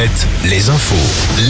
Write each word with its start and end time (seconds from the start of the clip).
Alouette, 0.00 0.26
les 0.48 0.70
infos. 0.70 0.94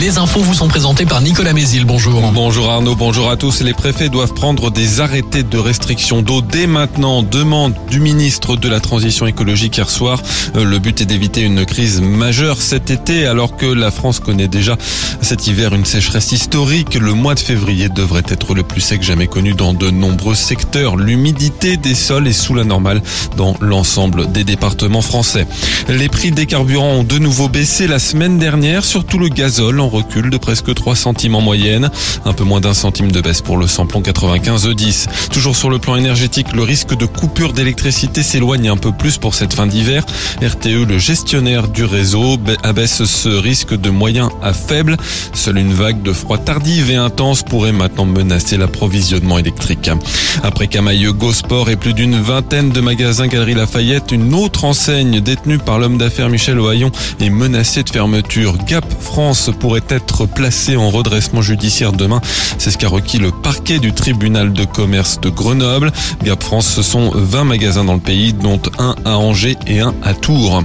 Les 0.01 0.17
infos 0.17 0.41
vous 0.41 0.53
sont 0.53 0.67
présentées 0.67 1.05
par 1.05 1.21
Nicolas 1.21 1.53
Mézil. 1.53 1.85
Bonjour. 1.85 2.21
Bonjour 2.33 2.69
Arnaud, 2.69 2.95
bonjour 2.95 3.29
à 3.29 3.37
tous. 3.37 3.61
Les 3.61 3.73
préfets 3.73 4.09
doivent 4.09 4.33
prendre 4.33 4.71
des 4.71 4.99
arrêtés 4.99 5.43
de 5.43 5.57
restriction 5.57 6.21
d'eau 6.21 6.41
dès 6.41 6.67
maintenant. 6.67 7.23
Demande 7.23 7.73
du 7.89 8.01
ministre 8.01 8.57
de 8.57 8.67
la 8.67 8.81
Transition 8.81 9.25
écologique 9.25 9.77
hier 9.77 9.89
soir. 9.89 10.21
Euh, 10.57 10.65
Le 10.65 10.79
but 10.79 10.99
est 10.99 11.05
d'éviter 11.05 11.41
une 11.41 11.65
crise 11.65 12.01
majeure 12.01 12.61
cet 12.61 12.91
été 12.91 13.25
alors 13.25 13.55
que 13.55 13.65
la 13.65 13.89
France 13.89 14.19
connaît 14.19 14.49
déjà 14.49 14.75
cet 15.21 15.47
hiver 15.47 15.73
une 15.73 15.85
sécheresse 15.85 16.33
historique. 16.33 16.95
Le 16.95 17.13
mois 17.13 17.35
de 17.35 17.39
février 17.39 17.87
devrait 17.87 18.23
être 18.27 18.53
le 18.53 18.63
plus 18.63 18.81
sec 18.81 19.01
jamais 19.01 19.27
connu 19.27 19.53
dans 19.53 19.73
de 19.73 19.89
nombreux 19.89 20.35
secteurs. 20.35 20.97
L'humidité 20.97 21.77
des 21.77 21.95
sols 21.95 22.27
est 22.27 22.33
sous 22.33 22.55
la 22.55 22.65
normale 22.65 23.01
dans 23.37 23.55
l'ensemble 23.61 24.29
des 24.29 24.43
départements 24.43 25.01
français. 25.01 25.47
Les 25.87 26.09
prix 26.09 26.31
des 26.31 26.47
carburants 26.47 26.95
ont 26.95 27.03
de 27.03 27.17
nouveau 27.17 27.47
baissé 27.47 27.87
la 27.87 27.99
semaine 27.99 28.40
dernière, 28.41 28.83
surtout 28.83 29.19
le 29.19 29.27
gazole 29.27 29.79
en 29.79 29.87
recul 29.87 30.31
de 30.31 30.37
presque 30.37 30.73
3 30.73 30.95
centimes 30.95 31.35
en 31.35 31.41
moyenne, 31.41 31.91
un 32.25 32.33
peu 32.33 32.43
moins 32.43 32.59
d'un 32.59 32.73
centime 32.73 33.11
de 33.11 33.21
baisse 33.21 33.41
pour 33.41 33.55
le 33.55 33.67
samplon 33.67 34.01
95 34.01 34.67
E10. 34.67 35.29
Toujours 35.31 35.55
sur 35.55 35.69
le 35.69 35.77
plan 35.77 35.95
énergétique, 35.95 36.47
le 36.55 36.63
risque 36.63 36.97
de 36.97 37.05
coupure 37.05 37.53
d'électricité 37.53 38.23
s'éloigne 38.23 38.67
un 38.67 38.77
peu 38.77 38.91
plus 38.91 39.19
pour 39.19 39.35
cette 39.35 39.53
fin 39.53 39.67
d'hiver. 39.67 40.03
RTE, 40.41 40.87
le 40.87 40.97
gestionnaire 40.97 41.67
du 41.67 41.85
réseau, 41.85 42.39
abaisse 42.63 43.03
ce 43.03 43.29
risque 43.29 43.79
de 43.79 43.91
moyen 43.91 44.31
à 44.41 44.53
faible. 44.53 44.97
Seule 45.33 45.59
une 45.59 45.73
vague 45.73 46.01
de 46.01 46.11
froid 46.11 46.39
tardive 46.39 46.89
et 46.89 46.95
intense 46.95 47.43
pourrait 47.43 47.71
maintenant 47.71 48.05
menacer 48.05 48.57
l'approvisionnement 48.57 49.37
électrique. 49.37 49.91
Après 50.41 50.65
Camailleux, 50.65 51.13
Gosport 51.13 51.69
et 51.69 51.75
plus 51.75 51.93
d'une 51.93 52.19
vingtaine 52.19 52.71
de 52.71 52.81
magasins 52.81 53.27
Galerie 53.27 53.53
Lafayette, 53.53 54.11
une 54.11 54.33
autre 54.33 54.65
enseigne 54.65 55.21
détenue 55.21 55.59
par 55.59 55.77
l'homme 55.77 55.99
d'affaires 55.99 56.29
Michel 56.29 56.59
Ohaillon 56.59 56.91
est 57.19 57.29
menacée 57.29 57.83
de 57.83 57.89
fermeture. 57.91 58.30
Gap 58.65 58.85
France 59.01 59.49
pourrait 59.59 59.83
être 59.89 60.25
placé 60.25 60.77
en 60.77 60.89
redressement 60.89 61.41
judiciaire 61.41 61.91
demain. 61.91 62.21
C'est 62.57 62.71
ce 62.71 62.77
qu'a 62.77 62.87
requis 62.87 63.17
le 63.17 63.31
parquet 63.31 63.79
du 63.79 63.91
tribunal 63.91 64.53
de 64.53 64.63
commerce 64.63 65.19
de 65.19 65.29
Grenoble. 65.29 65.91
Gap 66.23 66.41
France, 66.41 66.67
ce 66.67 66.81
sont 66.81 67.11
20 67.13 67.43
magasins 67.43 67.83
dans 67.83 67.95
le 67.95 67.99
pays, 67.99 68.31
dont 68.31 68.61
un 68.79 68.95
à 69.03 69.17
Angers 69.17 69.57
et 69.67 69.81
un 69.81 69.93
à 70.01 70.13
Tours. 70.13 70.63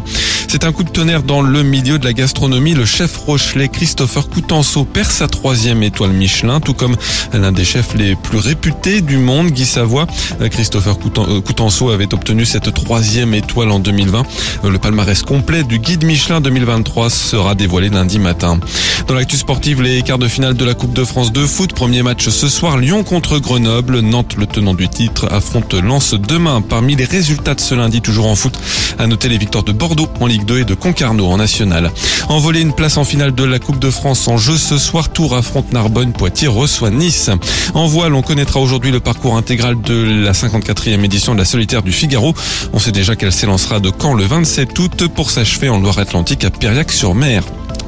C'est 0.48 0.62
un 0.62 0.70
coup 0.70 0.84
de 0.84 0.90
tonnerre 0.90 1.24
dans 1.24 1.42
le 1.42 1.64
milieu 1.64 1.98
de 1.98 2.04
la 2.04 2.12
gastronomie. 2.12 2.74
Le 2.74 2.84
chef 2.84 3.16
Rochelet 3.16 3.68
Christopher 3.68 4.28
Coutenceau 4.28 4.84
perd 4.84 5.10
sa 5.10 5.26
troisième 5.26 5.82
étoile 5.82 6.10
Michelin, 6.10 6.60
tout 6.60 6.72
comme 6.72 6.96
l'un 7.32 7.50
des 7.50 7.64
chefs 7.64 7.94
les 7.94 8.14
plus 8.14 8.38
réputés 8.38 9.00
du 9.00 9.18
monde, 9.18 9.48
Guy 9.48 9.66
Savoie. 9.66 10.06
Christopher 10.50 10.98
Coutenceau 10.98 11.90
avait 11.90 12.14
obtenu 12.14 12.46
cette 12.46 12.72
troisième 12.72 13.34
étoile 13.34 13.72
en 13.72 13.80
2020. 13.80 14.22
Le 14.62 14.78
palmarès 14.78 15.20
complet 15.22 15.64
du 15.64 15.80
guide 15.80 16.04
Michelin 16.04 16.40
2023 16.40 17.10
sera 17.10 17.55
dévoilé 17.56 17.88
lundi 17.88 18.18
matin. 18.18 18.60
Dans 19.08 19.14
l'actu 19.14 19.36
sportive, 19.36 19.82
les 19.82 20.02
quarts 20.02 20.18
de 20.18 20.28
finale 20.28 20.54
de 20.54 20.64
la 20.64 20.74
Coupe 20.74 20.92
de 20.92 21.04
France 21.04 21.32
de 21.32 21.46
foot. 21.46 21.72
Premier 21.72 22.02
match 22.02 22.28
ce 22.28 22.48
soir, 22.48 22.78
Lyon 22.78 23.04
contre 23.04 23.38
Grenoble. 23.38 24.00
Nantes, 24.00 24.36
le 24.36 24.46
tenant 24.46 24.74
du 24.74 24.88
titre, 24.88 25.28
affronte 25.32 25.74
Lens 25.74 26.14
demain. 26.14 26.60
Parmi 26.60 26.96
les 26.96 27.04
résultats 27.04 27.54
de 27.54 27.60
ce 27.60 27.74
lundi, 27.74 28.00
toujours 28.00 28.26
en 28.26 28.34
foot, 28.34 28.58
à 28.98 29.06
noter 29.06 29.28
les 29.28 29.38
victoires 29.38 29.64
de 29.64 29.72
Bordeaux 29.72 30.08
en 30.20 30.26
Ligue 30.26 30.44
2 30.44 30.60
et 30.60 30.64
de 30.64 30.74
Concarneau 30.74 31.26
en 31.26 31.36
National. 31.38 31.90
Envoler 32.28 32.60
une 32.60 32.72
place 32.72 32.96
en 32.96 33.04
finale 33.04 33.34
de 33.34 33.44
la 33.44 33.58
Coupe 33.58 33.78
de 33.78 33.90
France 33.90 34.28
en 34.28 34.36
jeu 34.36 34.56
ce 34.56 34.78
soir. 34.78 35.08
Tour 35.08 35.34
affronte 35.34 35.72
Narbonne, 35.72 36.12
Poitiers 36.12 36.48
reçoit 36.48 36.90
Nice. 36.90 37.30
En 37.74 37.86
voile, 37.86 38.14
on 38.14 38.22
connaîtra 38.22 38.60
aujourd'hui 38.60 38.90
le 38.90 39.00
parcours 39.00 39.36
intégral 39.36 39.80
de 39.80 40.22
la 40.24 40.32
54e 40.32 41.04
édition 41.04 41.34
de 41.34 41.38
la 41.38 41.44
solitaire 41.44 41.82
du 41.82 41.92
Figaro. 41.92 42.34
On 42.72 42.78
sait 42.78 42.92
déjà 42.92 43.16
qu'elle 43.16 43.32
s'élancera 43.32 43.80
de 43.80 43.90
Caen 43.90 44.14
le 44.14 44.24
27 44.24 44.78
août 44.78 45.08
pour 45.14 45.30
s'achever 45.30 45.68
en 45.68 45.78
Loire-Atlantique 45.78 46.44
à 46.44 46.50
Périac-sur-Mer. 46.50 47.44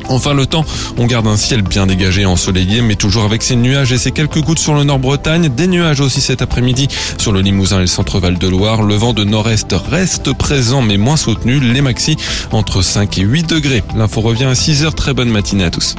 Enfin 0.09 0.35
le 0.35 0.47
temps, 0.47 0.65
on 0.97 1.07
garde 1.07 1.27
un 1.27 1.37
ciel 1.37 1.63
bien 1.63 1.87
dégagé 1.87 2.25
ensoleillé, 2.25 2.81
mais 2.81 2.97
toujours 2.97 3.25
avec 3.25 3.43
ses 3.43 3.57
nuages 3.57 3.93
et 3.93 3.99
ses 3.99 4.11
quelques 4.11 4.41
gouttes 4.41 4.59
sur 4.59 4.75
le 4.75 4.85
nord-Bretagne. 4.85 5.49
Des 5.49 5.67
nuages 5.67 6.01
aussi 6.01 6.21
cet 6.21 6.43
après-midi 6.43 6.89
sur 7.19 7.33
le 7.33 7.41
Limousin 7.41 7.79
et 7.79 7.83
le 7.83 7.87
centre-val 7.87 8.39
de 8.39 8.49
Loire. 8.49 8.83
Le 8.83 8.95
vent 8.95 9.13
de 9.13 9.25
nord-est 9.25 9.75
reste 9.91 10.33
présent 10.33 10.83
mais 10.83 10.97
moins 10.97 11.17
soutenu. 11.17 11.61
Les 11.61 11.81
maxi 11.81 12.17
entre 12.53 12.83
5 12.83 13.19
et 13.19 13.23
8 13.23 13.49
degrés. 13.49 13.83
L'info 13.97 14.21
revient 14.21 14.45
à 14.45 14.55
6 14.55 14.85
heures. 14.85 14.95
Très 14.95 15.15
bonne 15.15 15.31
matinée 15.31 15.65
à 15.65 15.71
tous. 15.71 15.95